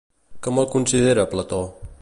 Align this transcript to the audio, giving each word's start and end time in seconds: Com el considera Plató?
Com 0.47 0.61
el 0.63 0.67
considera 0.71 1.27
Plató? 1.35 1.65